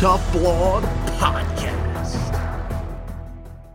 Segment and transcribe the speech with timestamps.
[0.00, 0.82] Tough Blog
[1.18, 2.16] Podcast.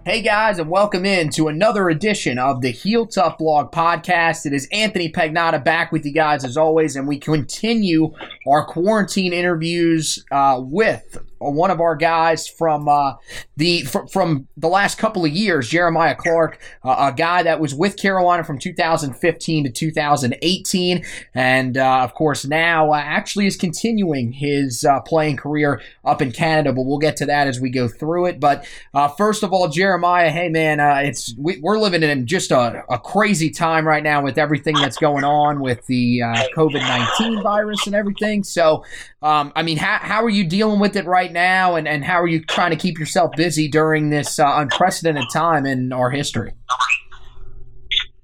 [0.07, 4.47] Hey guys, and welcome in to another edition of the Heel Tough Blog Podcast.
[4.47, 8.11] It is Anthony Pagnotta back with you guys as always, and we continue
[8.47, 13.13] our quarantine interviews uh, with one of our guys from uh,
[13.57, 17.73] the fr- from the last couple of years, Jeremiah Clark, uh, a guy that was
[17.73, 24.31] with Carolina from 2015 to 2018, and uh, of course now uh, actually is continuing
[24.31, 26.73] his uh, playing career up in Canada.
[26.73, 28.39] But we'll get to that as we go through it.
[28.39, 32.83] But uh, first of all, Jeremiah, hey man, it's we, we're living in just a,
[32.89, 36.19] a crazy time right now with everything that's going on with the
[36.55, 36.81] COVID
[37.19, 38.43] 19 virus and everything.
[38.43, 38.85] So,
[39.21, 42.21] um, I mean, how, how are you dealing with it right now, and, and how
[42.21, 46.53] are you trying to keep yourself busy during this uh, unprecedented time in our history?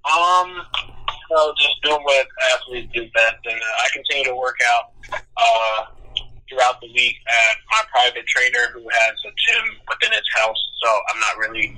[0.06, 0.62] Um,
[1.31, 5.85] so just doing what athletes do best, and uh, I continue to work out uh,
[6.50, 10.59] throughout the week at my private trainer who has a gym within his house.
[10.83, 11.78] So I'm not really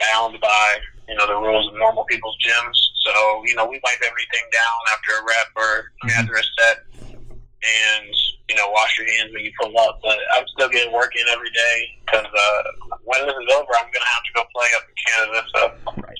[0.00, 0.78] bound by
[1.08, 2.78] you know the rules of normal people's gyms.
[3.04, 8.14] So you know we wipe everything down after a rep or after a set, and
[8.52, 10.04] you know wash your hands when you pull up.
[10.04, 12.62] But I'm still getting work in every day because uh,
[13.08, 15.40] when this is over, I'm gonna have to go play up in Canada.
[15.56, 15.60] So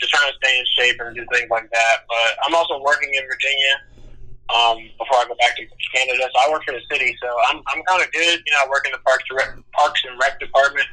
[0.01, 1.97] just trying to stay in shape and do things like that.
[2.09, 3.75] But I'm also working in Virginia
[4.49, 6.25] um, before I go back to Canada.
[6.33, 8.41] So I work for the city, so I'm I'm kind of good.
[8.41, 10.89] You know, I work in the parks Rec, parks and rec department.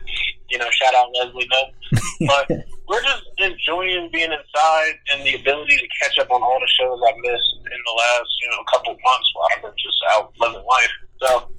[0.51, 1.71] You know, shout out Leslie Knope.
[2.27, 2.51] But
[2.87, 6.99] we're just enjoying being inside and the ability to catch up on all the shows
[7.07, 10.65] I've missed in the last you know couple months while I've been just out living
[10.67, 10.95] life.
[11.21, 11.49] So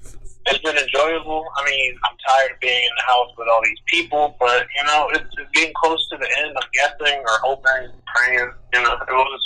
[0.47, 1.45] it's been enjoyable.
[1.57, 4.85] I mean, I'm tired of being in the house with all these people, but you
[4.87, 6.57] know, it's, it's getting close to the end.
[6.57, 8.53] I'm guessing or hoping, praying.
[8.73, 8.97] You know,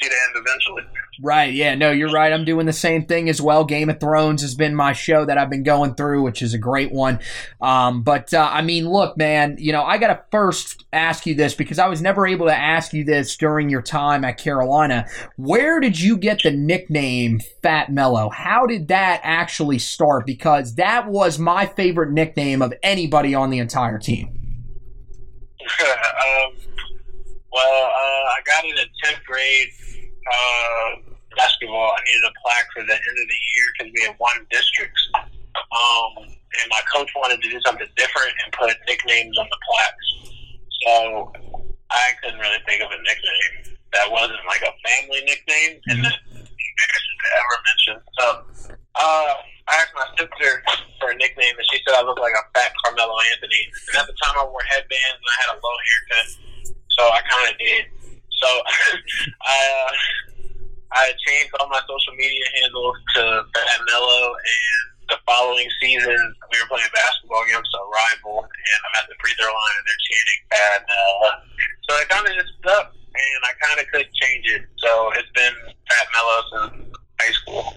[0.03, 0.83] see the end eventually.
[1.23, 2.33] Right, yeah, no, you're right.
[2.33, 3.65] I'm doing the same thing as well.
[3.65, 6.59] Game of Thrones has been my show that I've been going through, which is a
[6.59, 7.21] great one.
[7.61, 11.35] Um, but uh, I mean, look, man, you know, I got to first ask you
[11.35, 15.07] this because I was never able to ask you this during your time at Carolina.
[15.37, 18.31] Where did you get the nickname Fat Mellow?
[18.31, 20.27] How did that actually start?
[20.27, 24.41] Because that was my favorite nickname of anybody on the entire team.
[25.81, 26.53] um,
[27.55, 29.71] well, uh, I got it in tenth grade
[30.27, 31.95] uh, basketball.
[31.95, 35.03] I needed a plaque for the end of the year because we had won districts.
[35.15, 40.09] Um, and my coach wanted to do something different and put nicknames on the plaques.
[40.83, 41.33] So
[41.91, 46.13] I couldn't really think of a nickname that wasn't like a family nickname, and then
[47.39, 48.03] ever mentioned.
[48.19, 48.27] So
[48.99, 49.31] uh,
[49.69, 50.63] I asked my sister
[51.01, 53.63] for a nickname, and she said I looked like a fat Carmelo Anthony.
[53.91, 56.29] And at the time, I wore headbands and I had a low haircut,
[56.95, 57.85] so I kind of did.
[58.31, 58.49] So
[59.41, 59.91] I uh,
[60.95, 66.19] I changed all my social media handles to Fat Mellow, and the following season
[66.53, 69.87] we were playing basketball against a rival, and I'm at the free throw line, and
[69.89, 71.31] they're chanting Fat Mellow.
[71.89, 74.63] So it kind of just stuck, and I kind of couldn't change it.
[74.79, 75.55] So it's been
[75.89, 77.75] Fat Mellow since high school.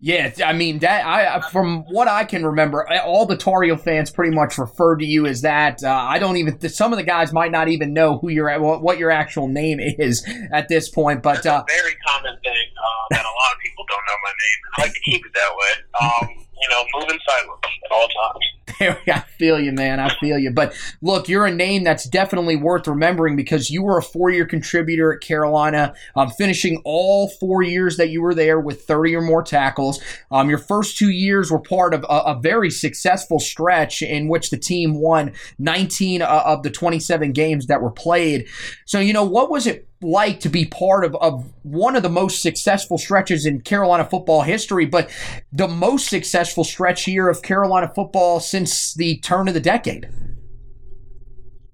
[0.00, 1.06] Yeah, I mean that.
[1.06, 5.04] I from what I can remember, all the Tar Heel fans pretty much refer to
[5.04, 5.84] you as that.
[5.84, 6.58] Uh, I don't even.
[6.68, 10.28] Some of the guys might not even know who your what your actual name is
[10.52, 11.22] at this point.
[11.22, 12.66] But uh, a very common thing.
[13.10, 14.60] that a lot of people don't know my name.
[14.76, 15.68] I like to keep it that way.
[16.00, 18.44] Um, you know, moving silent at all times.
[19.08, 20.00] I feel you, man.
[20.00, 20.50] I feel you.
[20.50, 25.12] But look, you're a name that's definitely worth remembering because you were a four-year contributor
[25.12, 29.42] at Carolina, um, finishing all four years that you were there with 30 or more
[29.42, 30.00] tackles.
[30.30, 34.50] Um, your first two years were part of a, a, very successful stretch in which
[34.50, 38.46] the team won 19 uh, of the 27 games that were played.
[38.86, 42.08] So, you know, what was it like to be part of, of one of the
[42.08, 45.10] most successful stretches in Carolina football history, but
[45.52, 50.06] the most successful stretch here of Carolina football since the turn of the decade?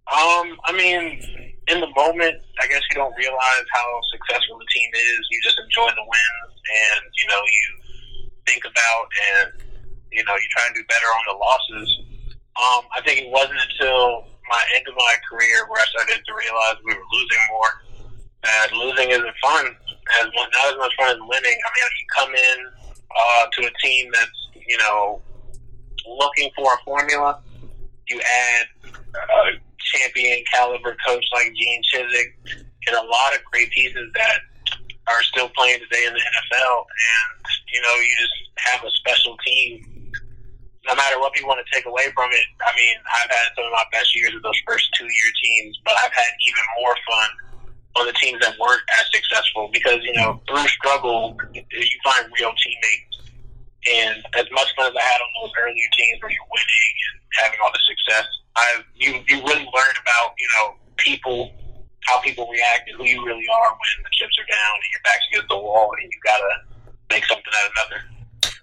[0.06, 1.18] Um, I mean,
[1.68, 5.20] in the moment, I guess you don't realize how successful the team is.
[5.30, 9.62] You just enjoy the wins, and you know you think about and
[10.12, 11.88] you know you try and do better on the losses.
[12.56, 16.32] Um, I think it wasn't until my end of my career where I started to
[16.34, 17.85] realize we were losing more
[18.42, 19.66] that losing isn't fun.
[20.20, 21.58] As not as much fun as winning.
[21.58, 22.58] I mean, you come in
[23.10, 25.20] uh, to a team that's you know
[26.06, 27.40] looking for a formula.
[28.08, 32.34] You add a champion caliber coach like Gene Chizik
[32.86, 34.38] and a lot of great pieces that
[35.08, 36.86] are still playing today in the NFL.
[36.86, 37.28] And
[37.72, 38.36] you know, you just
[38.70, 40.12] have a special team.
[40.86, 43.66] No matter what people want to take away from it, I mean, I've had some
[43.66, 46.94] of my best years of those first two year teams, but I've had even more
[47.10, 47.30] fun
[47.96, 50.46] on the teams that weren't as successful because you know mm-hmm.
[50.46, 53.16] through struggle you find real teammates.
[53.86, 57.14] And as much fun as I had on those earlier teams where you're winning and
[57.38, 58.26] having all the success,
[58.56, 61.54] I you you really learn about you know people,
[62.04, 65.02] how people react, and who you really are when the chips are down and your
[65.04, 66.52] back's against the wall, and you gotta
[67.10, 68.15] make something out of nothing.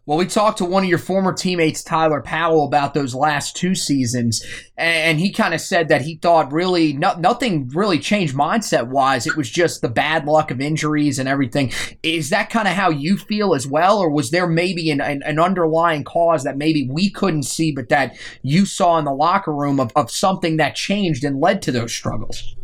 [0.05, 3.73] Well, we talked to one of your former teammates, Tyler Powell, about those last two
[3.73, 4.45] seasons,
[4.75, 9.25] and he kind of said that he thought really no, nothing really changed mindset wise.
[9.25, 11.71] It was just the bad luck of injuries and everything.
[12.03, 15.23] Is that kind of how you feel as well, or was there maybe an, an,
[15.23, 19.55] an, underlying cause that maybe we couldn't see, but that you saw in the locker
[19.55, 22.55] room of, of something that changed and led to those struggles?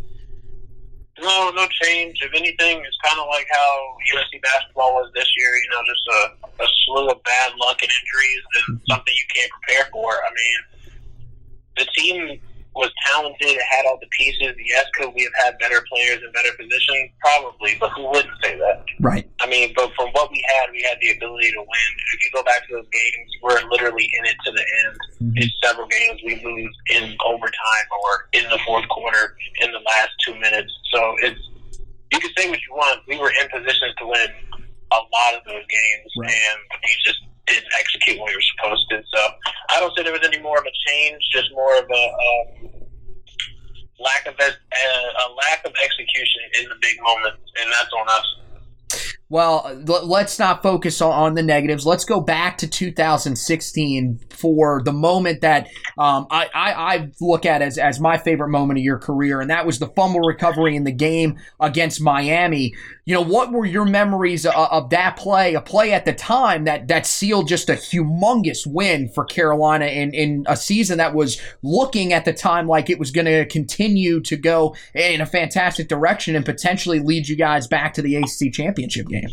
[1.21, 2.18] No, no change.
[2.21, 5.56] If anything, it's kind of like how UNC basketball was this year.
[5.56, 8.91] You know, just a, a slew of bad luck and injuries and mm-hmm.
[8.91, 10.11] something you can't prepare for.
[10.11, 10.59] I mean,
[11.77, 12.39] the team
[12.75, 14.56] was talented, it had all the pieces.
[14.63, 17.11] Yes, could we have had better players in better positions?
[17.19, 18.85] Probably, but who wouldn't say that?
[19.00, 19.29] Right.
[19.41, 21.89] I mean, but from what we had, we had the ability to win.
[22.13, 24.97] If you go back to those games, we're literally in it to the end.
[25.21, 25.38] Mm-hmm.
[25.38, 30.11] In several games, we lose in overtime or in the fourth quarter in the last
[30.23, 30.71] two minutes.
[30.94, 31.41] So it's
[32.11, 33.01] you can say what you want.
[33.07, 34.29] We were in position to win
[34.91, 36.31] a lot of those games, right.
[36.31, 39.03] and we just didn't execute what we were supposed to.
[39.13, 39.21] So
[39.69, 42.69] I don't say there was any more of a change, just more of a um,
[43.99, 48.35] lack of uh, a lack of execution in the big moments, and that's on us.
[49.29, 49.79] Well,
[50.09, 51.85] let's not focus on the negatives.
[51.85, 55.67] Let's go back to 2016 for the moment that
[55.97, 59.50] um, I, I, I, look at as, as my favorite moment of your career, and
[59.50, 62.73] that was the fumble recovery in the game against Miami.
[63.06, 65.53] You know, what were your memories of, of that play?
[65.53, 70.13] A play at the time that, that sealed just a humongous win for Carolina in,
[70.13, 74.21] in a season that was looking at the time like it was going to continue
[74.21, 78.51] to go in a fantastic direction and potentially lead you guys back to the ACC
[78.51, 79.28] championship game?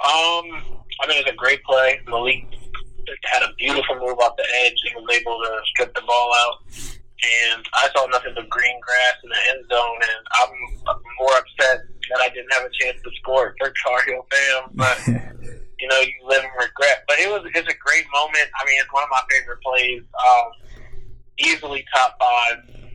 [0.00, 0.44] Um,
[1.00, 2.00] I mean, it was a great play.
[2.08, 2.46] Malik
[3.24, 4.76] had a beautiful move off the edge.
[4.84, 6.56] He was able to strip the ball out.
[6.72, 11.84] And I saw nothing but green grass in the end zone, and I'm more upset
[12.10, 14.70] that I didn't have a chance to score for Tar Heel fam.
[14.72, 14.98] But
[15.78, 17.04] you know, you live in regret.
[17.06, 18.48] But it was it's a great moment.
[18.56, 20.02] I mean, it's one of my favorite plays.
[20.16, 20.48] Um,
[21.38, 22.89] easily top five.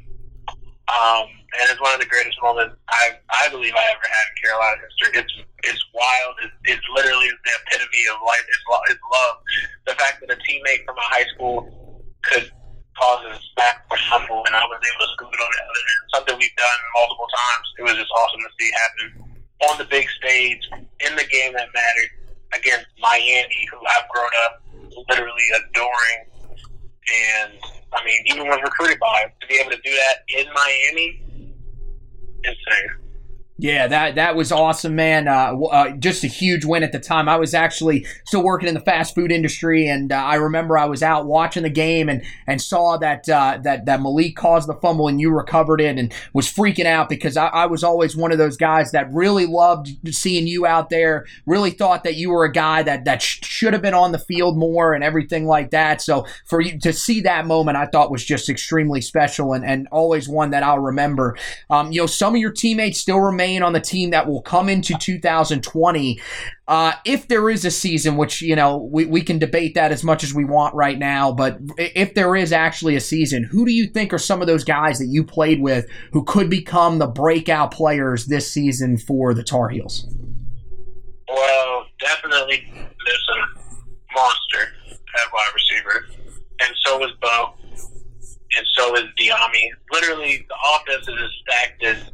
[0.85, 1.25] Um,
[1.57, 4.77] and it's one of the greatest moments I I believe I ever had in Carolina
[4.85, 5.11] history.
[5.17, 5.33] It's
[5.65, 6.33] it's wild.
[6.45, 8.45] It's, it's literally the epitome of life.
[8.45, 9.35] It's, it's love.
[9.89, 11.65] The fact that a teammate from my high school
[12.29, 12.51] could
[13.01, 15.83] cause a back for humble, and I was able to scoop it on the other
[15.89, 16.03] end.
[16.13, 17.65] Something we've done multiple times.
[17.79, 19.07] It was just awesome to see happen
[19.71, 20.63] on the big stage
[21.01, 22.11] in the game that mattered
[22.53, 24.61] against Miami, who I've grown up
[25.09, 26.21] literally adoring.
[27.05, 27.53] And
[27.95, 31.21] I mean, even when recruited by to be able to do that in Miami
[32.43, 33.04] insane.
[33.57, 35.29] Yeah, that that was awesome, man.
[35.29, 37.29] Uh, uh, just a huge win at the time.
[37.29, 40.83] I was actually still working in the fast food industry, and uh, I remember I
[40.83, 44.73] was out watching the game and and saw that uh, that that Malik caused the
[44.73, 48.33] fumble and you recovered it, and was freaking out because I, I, was always one
[48.33, 51.25] of those guys that really loved seeing you out there.
[51.45, 54.19] Really thought that you were a guy that that sh- should have been on the
[54.19, 56.01] field more and everything like that.
[56.01, 59.87] So for you to see that moment, I thought was just extremely special and and
[59.93, 61.37] always one that I'll remember.
[61.69, 64.41] Um, you know, some of your teammates still remain remain on the team that will
[64.41, 66.19] come into 2020.
[66.67, 70.03] Uh, if there is a season, which, you know, we, we can debate that as
[70.03, 73.71] much as we want right now, but if there is actually a season, who do
[73.71, 77.07] you think are some of those guys that you played with who could become the
[77.07, 80.07] breakout players this season for the Tar Heels?
[81.27, 86.07] Well, definitely there's a monster at wide receiver,
[86.61, 87.53] and so is Bo,
[88.57, 89.69] and so is Dyami.
[89.91, 92.11] Literally, the offense is as stacked as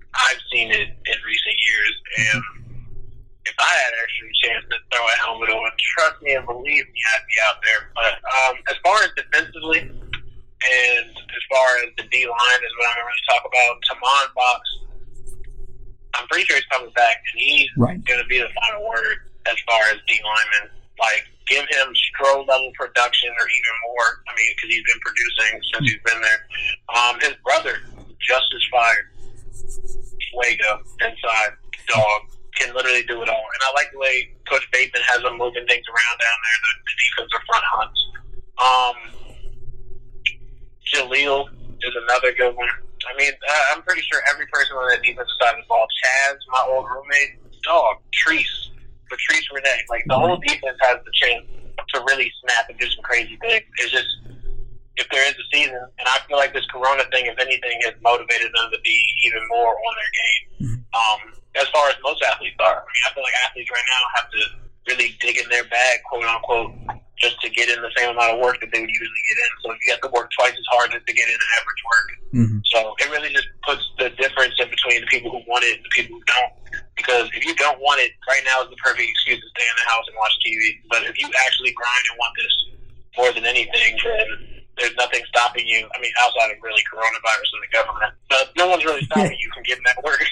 [7.47, 7.89] out there.
[7.95, 12.87] But um, as far as defensively, and as far as the D line is what
[12.93, 14.61] I'm going to talk about, Tomon Fox,
[16.15, 17.97] I'm pretty sure he's coming back, and he's right.
[18.05, 20.69] going to be the final word as far as D lineman.
[20.99, 24.21] Like, give him Stro level production or even more.
[24.29, 26.41] I mean, because he's been producing since he's been there.
[26.93, 27.81] Um, his brother,
[28.21, 29.09] Justice Fire,
[30.29, 31.57] Fuego, inside
[31.87, 32.21] dog
[32.55, 33.45] can literally do it all.
[33.53, 36.73] And I like the way Coach Bateman has them moving things around down there, the,
[36.85, 37.99] the defensive front hunts.
[38.61, 38.95] Um,
[40.93, 41.49] Jaleel
[41.81, 42.69] is another good one.
[43.09, 45.85] I mean, uh, I'm pretty sure every person on that defensive side of the ball,
[45.85, 48.69] Chaz, my old roommate, dog, Treese,
[49.09, 51.45] Patrice Rene, like the whole defense has the chance
[51.93, 53.65] to really snap and do some crazy things.
[53.77, 54.07] It's just
[54.97, 57.95] if there is a season, and I feel like this Corona thing, if anything, has
[58.01, 60.37] motivated them to be even more on their game.
[60.93, 61.19] Um,
[61.55, 64.27] as far as most athletes are, I mean, I feel like athletes right now have
[64.29, 64.41] to
[64.87, 66.71] really dig in their bag, quote unquote,
[67.21, 69.51] just to get in the same amount of work that they would usually get in.
[69.61, 72.09] So you have to work twice as hard to get in average work.
[72.33, 72.59] Mm-hmm.
[72.65, 75.85] So it really just puts the difference in between the people who want it and
[75.85, 76.53] the people who don't.
[76.97, 79.77] Because if you don't want it, right now is the perfect excuse to stay in
[79.77, 80.81] the house and watch TV.
[80.89, 82.53] But if you actually grind and want this
[83.17, 85.87] more than anything, then there's nothing stopping you.
[85.95, 89.51] I mean, outside of really coronavirus and the government, but no one's really stopping you
[89.53, 90.23] from getting that work.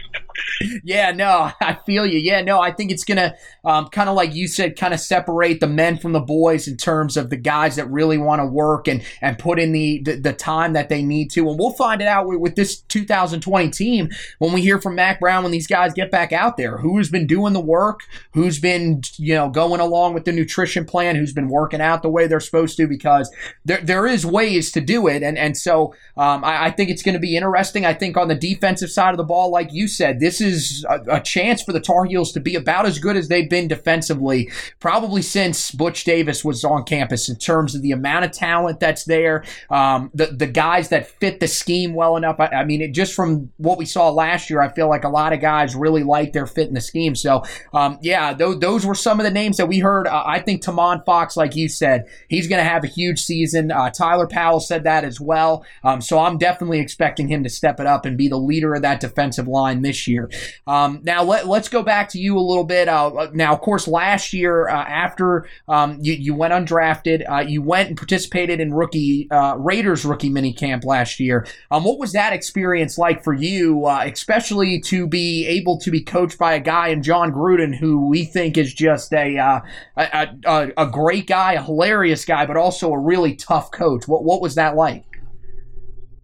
[0.83, 2.19] yeah, no, I feel you.
[2.19, 5.59] Yeah, no, I think it's gonna um, kind of like you said, kind of separate
[5.59, 8.87] the men from the boys in terms of the guys that really want to work
[8.87, 11.49] and and put in the, the, the time that they need to.
[11.49, 15.19] And we'll find it out with, with this 2020 team when we hear from Mack
[15.19, 16.77] Brown when these guys get back out there.
[16.77, 18.01] Who's been doing the work?
[18.33, 21.15] Who's been you know going along with the nutrition plan?
[21.15, 22.87] Who's been working out the way they're supposed to?
[22.87, 23.33] Because
[23.65, 27.01] there there is ways to do it, and and so um, I, I think it's
[27.01, 27.83] going to be interesting.
[27.83, 31.17] I think on the defensive side of the ball, like you said, this is a,
[31.17, 34.49] a chance for the Tar Heels to be about as good as they've been defensively,
[34.79, 39.05] probably since Butch Davis was on campus in terms of the amount of talent that's
[39.05, 42.39] there, um, the the guys that fit the scheme well enough.
[42.39, 45.09] I, I mean, it, just from what we saw last year, I feel like a
[45.09, 47.15] lot of guys really like their fit in the scheme.
[47.15, 47.43] So,
[47.73, 50.07] um, yeah, those, those were some of the names that we heard.
[50.07, 53.71] Uh, I think Tomon Fox, like you said, he's going to have a huge season.
[53.71, 55.65] Uh, Tyler Powell said that as well.
[55.83, 58.81] Um, so I'm definitely expecting him to step it up and be the leader of
[58.81, 60.29] that defensive line this year.
[60.67, 62.87] Um, now let, us go back to you a little bit.
[62.87, 67.61] Uh, now, of course, last year uh, after um, you, you went undrafted, uh, you
[67.61, 71.47] went and participated in rookie uh, Raiders rookie mini camp last year.
[71.71, 76.01] Um, what was that experience like for you, uh, especially to be able to be
[76.01, 79.61] coached by a guy in Jon Gruden who we think is just a, uh,
[79.97, 84.07] a, a, a great guy, a hilarious guy, but also a really tough coach.
[84.07, 85.08] What what was that like?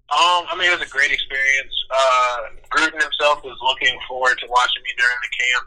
[0.06, 1.74] Um, I mean, it was a great experience.
[1.90, 2.38] Uh,
[2.70, 5.66] Gruden himself was looking forward to watching me during the camp.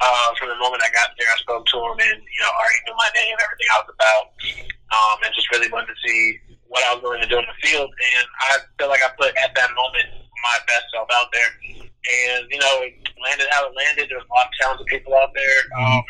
[0.00, 2.80] Uh, from the moment I got there, I spoke to him and, you know, already
[2.86, 4.24] knew my name, everything I was about,
[4.94, 6.38] um, and just really wanted to see
[6.70, 7.90] what I was going to do in the field.
[7.92, 11.50] And I feel like I put, at that moment, my best self out there.
[11.82, 14.08] And, you know, it landed how it landed.
[14.08, 15.60] There was a lot of talented people out there.
[15.76, 16.02] Um,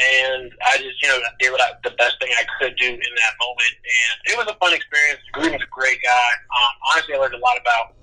[0.00, 3.12] and I just, you know, did what I, the best thing I could do in
[3.20, 3.74] that moment.
[3.84, 5.20] And it was a fun experience.
[5.36, 6.30] Gruden's a great guy.
[6.48, 7.94] Um, honestly, I learned a lot about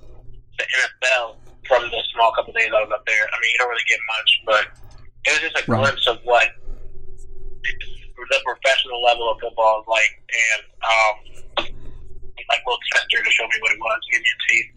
[0.58, 1.38] the NFL
[1.68, 3.26] from the small couple days I was up there.
[3.26, 4.64] I mean, you don't really get much, but
[5.26, 5.82] it was just a Right.
[5.82, 6.48] glimpse of what
[7.64, 10.14] the professional level of football is like.
[10.30, 11.16] And, um,
[12.48, 14.72] like Will Chester to show me what it was, give me a taste.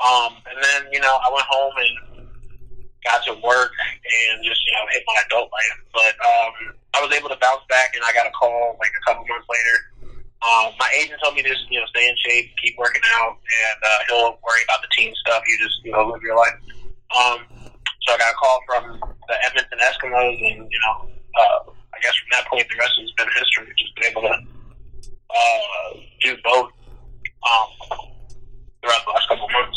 [0.00, 1.92] Um, and then, you know, I went home and
[3.04, 5.78] got to work and just, you know, hit my adult life.
[5.92, 6.52] But um,
[6.96, 9.48] I was able to bounce back and I got a call like a couple months
[9.48, 9.76] later.
[10.40, 13.36] Um, my agent told me to just, you know, stay in shape, keep working out,
[13.36, 15.42] and uh, he'll worry about the team stuff.
[15.46, 16.56] You just, you know, live your life.
[17.12, 17.44] Um,
[18.08, 18.84] so I got a call from
[19.28, 23.12] the Edmonton Eskimos, and, you know, uh, I guess from that point, the rest has
[23.20, 23.68] been history.
[23.76, 24.32] Just been able to
[25.28, 26.72] uh, do both
[27.44, 27.68] um,
[28.80, 29.76] throughout the last couple of months.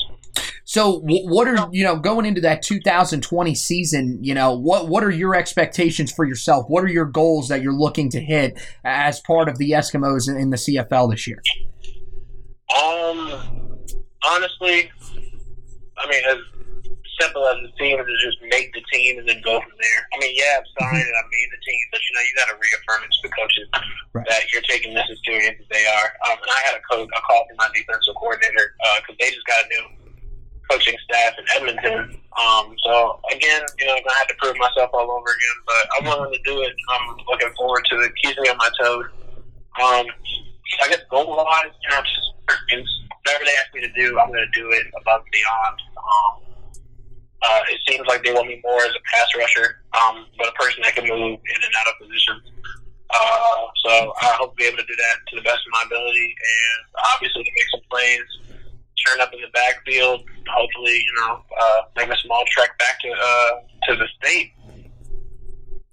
[0.73, 4.17] So, what are you know going into that 2020 season?
[4.23, 6.65] You know, what what are your expectations for yourself?
[6.67, 10.35] What are your goals that you're looking to hit as part of the Eskimos in,
[10.35, 11.37] in the CFL this year?
[12.73, 13.77] Um,
[14.25, 14.89] honestly,
[15.93, 16.41] I mean, as
[17.21, 20.01] simple as it seems is just make the team and then go from there.
[20.09, 22.49] I mean, yeah, I'm signed and I made the team, but you know, you got
[22.49, 23.67] to reaffirm it to the coaches
[24.17, 24.25] right.
[24.25, 26.17] that you're taking this as serious as they are.
[26.33, 28.73] Um, and I had a coach, a call from my defensive coordinator
[29.05, 30.02] because uh, they just got a new
[30.69, 32.19] coaching staff in Edmonton.
[32.39, 36.05] Um, so again, you know, gonna have to prove myself all over again, but I'm
[36.05, 36.73] willing to do it.
[36.89, 38.11] I'm looking forward to it.
[38.23, 39.05] Keeps me on my toes.
[39.81, 40.05] Um,
[40.81, 42.33] I guess goal wise, you know, just
[43.23, 45.77] whatever they ask me to do, I'm gonna do it above and beyond.
[45.97, 46.43] Um,
[47.43, 50.51] uh, it seems like they want me more as a pass rusher, um, but a
[50.53, 52.43] person that can move in and out of positions.
[53.13, 55.83] Uh, so I hope to be able to do that to the best of my
[55.85, 56.79] ability, and
[57.13, 58.27] obviously to make some plays,
[59.07, 60.23] turn up in the backfield.
[60.47, 63.51] Hopefully, you know, uh, make a small trek back to uh,
[63.87, 64.53] to the state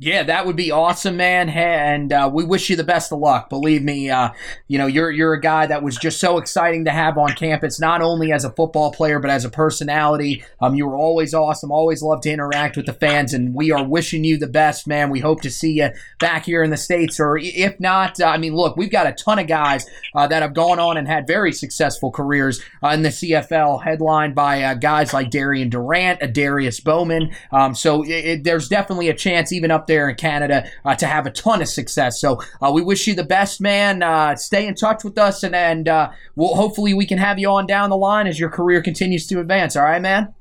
[0.02, 1.50] yeah, that would be awesome, man.
[1.50, 3.50] And uh, we wish you the best of luck.
[3.50, 4.30] Believe me, uh,
[4.66, 7.78] you know you're you're a guy that was just so exciting to have on campus,
[7.78, 10.42] not only as a football player but as a personality.
[10.58, 11.70] Um, you were always awesome.
[11.70, 15.10] Always loved to interact with the fans, and we are wishing you the best, man.
[15.10, 18.38] We hope to see you back here in the states, or if not, uh, I
[18.38, 21.26] mean, look, we've got a ton of guys uh, that have gone on and had
[21.26, 26.80] very successful careers uh, in the CFL, headlined by uh, guys like Darian Durant, Darius
[26.80, 27.34] Bowman.
[27.52, 31.06] Um, so it, it, there's definitely a chance, even up there in Canada uh, to
[31.06, 32.20] have a ton of success.
[32.20, 34.02] So uh, we wish you the best, man.
[34.02, 37.50] Uh, stay in touch with us, and and uh, we'll hopefully we can have you
[37.50, 39.76] on down the line as your career continues to advance.
[39.76, 40.32] All right, man.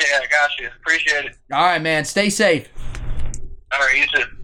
[0.00, 0.68] Yeah, I got you.
[0.80, 1.36] Appreciate it.
[1.50, 2.04] All right, man.
[2.04, 2.68] Stay safe.
[3.72, 4.36] All right, you too.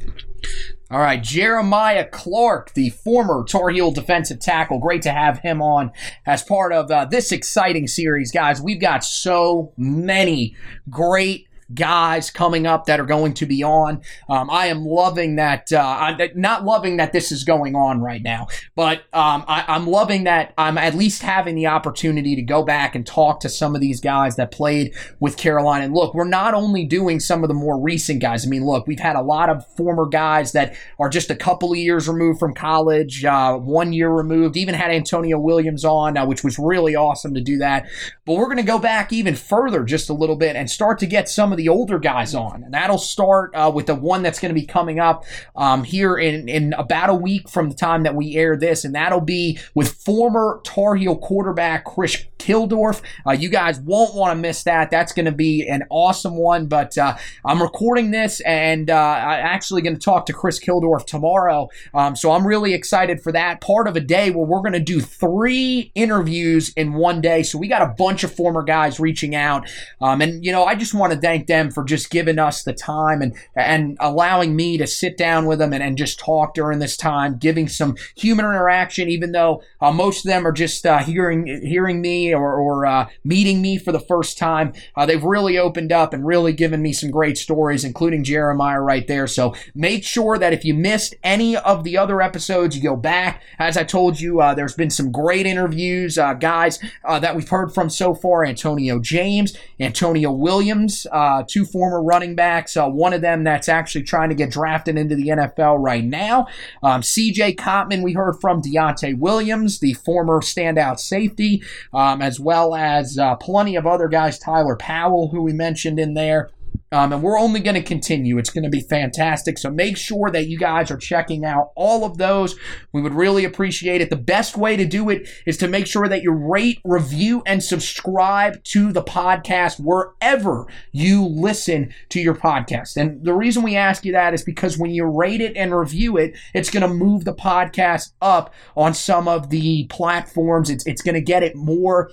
[0.91, 4.79] All right, Jeremiah Clark, the former Tar Heel defensive tackle.
[4.79, 5.91] Great to have him on
[6.27, 8.61] as part of uh, this exciting series, guys.
[8.61, 10.55] We've got so many
[10.91, 14.03] great guys coming up that are going to be on.
[14.29, 15.73] Um, I am loving that.
[15.73, 19.87] Uh, I'm not loving that this is going on right now, but um, I, am
[19.87, 23.75] loving that I'm at least having the opportunity to go back and talk to some
[23.75, 25.85] of these guys that played with Carolina.
[25.85, 28.47] And look, we're not only doing some of the more recent guys.
[28.47, 31.73] I mean, look, we've had a lot of former guys that are just a couple
[31.73, 34.57] of years removed from college, uh, one year removed.
[34.57, 37.87] Even had Antonio Williams on, uh, which was really awesome to do that.
[38.25, 41.07] But we're going to go back even further just a little bit and start to
[41.07, 42.63] get some of the older guys on.
[42.63, 45.25] And that'll start uh, with the one that's going to be coming up
[45.57, 48.85] um, here in, in about a week from the time that we air this.
[48.85, 53.03] And that'll be with former Tar Heel quarterback Chris Keldorf.
[53.27, 54.91] Uh, you guys won't want to miss that.
[54.91, 56.67] That's going to be an awesome one.
[56.67, 61.07] But uh, I'm recording this and uh, I'm actually going to talk to Chris Keldorf
[61.07, 61.69] tomorrow.
[61.93, 64.81] Um, so I'm really excited for that part of a day where we're going to
[64.81, 67.43] do three interviews in one day.
[67.43, 69.67] So we got a bunch bunch of former guys reaching out.
[70.01, 72.73] Um, and, you know, I just want to thank them for just giving us the
[72.73, 76.79] time and, and allowing me to sit down with them and, and just talk during
[76.79, 80.99] this time, giving some human interaction, even though uh, most of them are just uh,
[80.99, 84.73] hearing, hearing me or, or uh, meeting me for the first time.
[84.97, 89.07] Uh, they've really opened up and really given me some great stories, including Jeremiah right
[89.07, 89.27] there.
[89.27, 93.43] So make sure that if you missed any of the other episodes, you go back.
[93.59, 97.73] As I told you, uh, there's been some great interviews, uh, guys that we've heard
[97.73, 103.21] from so far Antonio James, Antonio Williams, uh, two former running backs, uh, one of
[103.21, 106.47] them that's actually trying to get drafted into the NFL right now.
[106.83, 112.75] Um, CJ Cottman, we heard from Deontay Williams, the former standout safety, um, as well
[112.75, 116.51] as uh, plenty of other guys, Tyler Powell, who we mentioned in there.
[116.93, 118.39] Um, and we're only going to continue.
[118.39, 119.57] It's going to be fantastic.
[119.59, 122.55] So make sure that you guys are checking out all of those.
[122.93, 124.11] We would really appreciate it.
[124.11, 127.65] The best way to do it is to make sure that you rate, review, and
[127.65, 132.97] subscribe to the podcast wherever you listen to your podcast.
[132.97, 136.19] And the reason we ask you that is because when you rate it and review
[136.19, 140.69] it, it's going to move the podcast up on some of the platforms.
[140.69, 142.11] It's, it's going to get it more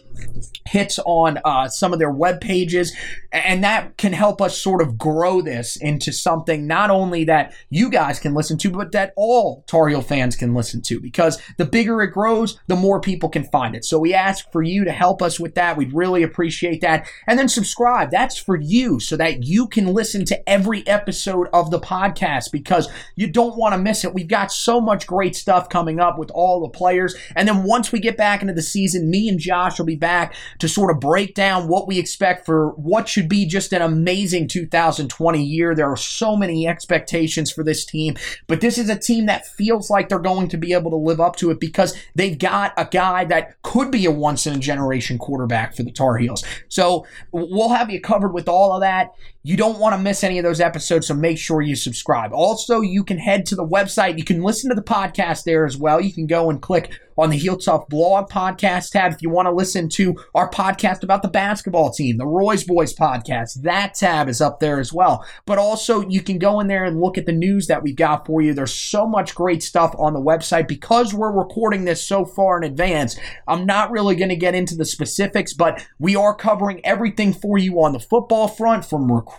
[0.66, 2.96] hits on uh, some of their web pages.
[3.32, 7.90] And that can help us sort of grow this into something not only that you
[7.90, 11.02] guys can listen to, but that all Tar Heel fans can listen to.
[11.02, 13.84] Because the bigger it grows, the more people can find it.
[13.84, 15.76] So we ask for you to help us with that.
[15.76, 17.08] We'd really appreciate that.
[17.26, 18.12] And then subscribe.
[18.12, 22.90] That's for you so that you can listen to every episode of the podcast because
[23.16, 24.14] you don't want to miss it.
[24.14, 27.16] We've got so much great stuff coming up with all the players.
[27.36, 30.36] And then once we get back into the season, me and Josh will be back
[30.60, 34.48] to sort of break down what we expect for what should be just an amazing
[34.60, 35.76] 2020 year.
[35.76, 38.16] There are so many expectations for this team,
[38.48, 41.20] but this is a team that feels like they're going to be able to live
[41.20, 44.60] up to it because they've got a guy that could be a once in a
[44.60, 46.44] generation quarterback for the Tar Heels.
[46.68, 49.12] So we'll have you covered with all of that.
[49.50, 52.34] You don't want to miss any of those episodes, so make sure you subscribe.
[52.34, 54.20] Also, you can head to the website.
[54.20, 56.00] You can listen to the podcast there as well.
[56.00, 59.12] You can go and click on the Heel Tough blog podcast tab.
[59.12, 62.94] If you want to listen to our podcast about the basketball team, the Roy's Boys
[62.94, 65.26] podcast, that tab is up there as well.
[65.48, 68.28] But also, you can go in there and look at the news that we've got
[68.28, 68.54] for you.
[68.54, 72.64] There's so much great stuff on the website because we're recording this so far in
[72.64, 73.18] advance.
[73.48, 77.58] I'm not really going to get into the specifics, but we are covering everything for
[77.58, 79.39] you on the football front from recruiting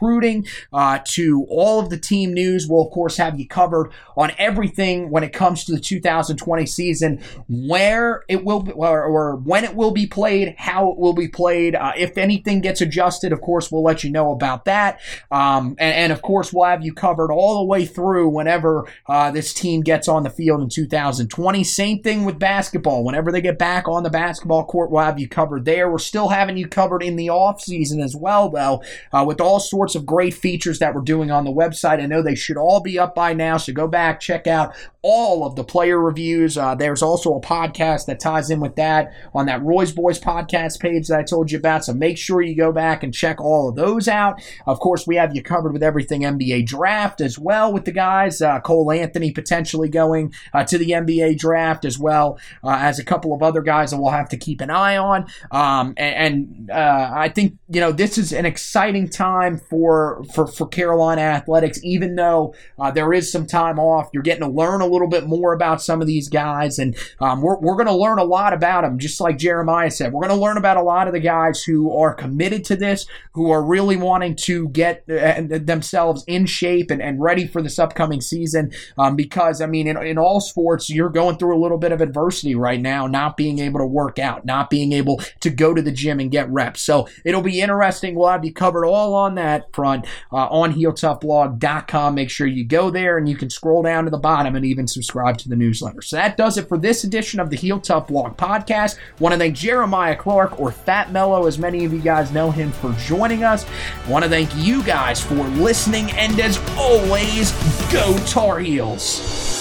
[0.73, 2.67] uh, to all of the team news.
[2.69, 7.23] We'll, of course, have you covered on everything when it comes to the 2020 season,
[7.49, 11.29] where it will be, or, or when it will be played, how it will be
[11.29, 11.75] played.
[11.75, 15.01] Uh, if anything gets adjusted, of course, we'll let you know about that.
[15.31, 19.31] Um, and, and, of course, we'll have you covered all the way through whenever uh,
[19.31, 21.65] this team gets on the field in 2020.
[21.65, 23.05] Same thing with basketball.
[23.05, 25.91] Whenever they get back on the basketball court, we'll have you covered there.
[25.91, 28.83] We're still having you covered in the off season as well, though,
[29.13, 32.01] uh, with all sorts of great features that we're doing on the website.
[32.03, 35.47] I know they should all be up by now, so go back, check out all
[35.47, 36.59] of the player reviews.
[36.59, 40.81] Uh, there's also a podcast that ties in with that on that Roy's Boys podcast
[40.81, 41.85] page that I told you about.
[41.85, 44.43] So make sure you go back and check all of those out.
[44.67, 48.43] Of course, we have you covered with everything NBA draft as well with the guys.
[48.43, 53.05] Uh, Cole Anthony potentially going uh, to the NBA draft as well uh, as a
[53.05, 55.27] couple of other guys that we'll have to keep an eye on.
[55.51, 60.47] Um, and, and uh, I think you know this is an exciting time for for
[60.47, 61.81] for Carolina athletics.
[61.83, 65.27] Even though uh, there is some time off, you're getting to learn a little bit
[65.27, 68.53] more about some of these guys, and um, we're, we're going to learn a lot
[68.53, 68.99] about them.
[68.99, 71.97] Just like Jeremiah said, we're going to learn about a lot of the guys who
[71.97, 77.01] are committed to this, who are really wanting to get uh, themselves in shape and,
[77.01, 78.73] and ready for this upcoming season.
[78.99, 82.01] Um, because I mean, in, in all sports, you're going through a little bit of
[82.01, 85.83] adversity right now, not being able to work out, not being able to go to
[85.83, 86.81] the gym and get reps.
[86.81, 88.15] So it'll be interesting.
[88.15, 92.15] We'll have you covered all on that front uh, on HeelToughBlog.com.
[92.15, 94.87] Make sure you go there and you can scroll down to the bottom and even
[94.87, 96.03] subscribe to the newsletter.
[96.03, 98.99] So that does it for this edition of the Heel Tough Blog podcast.
[99.19, 102.73] Want to thank Jeremiah Clark or Fat Mellow, as many of you guys know him,
[102.73, 103.67] for joining us.
[104.09, 107.53] Want to thank you guys for listening, and as always,
[107.93, 109.60] go Tar Heels.